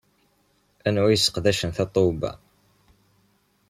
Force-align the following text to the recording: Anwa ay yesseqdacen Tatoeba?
Anwa 0.87 1.05
ay 1.09 1.13
yesseqdacen 1.13 1.71
Tatoeba? 1.77 2.31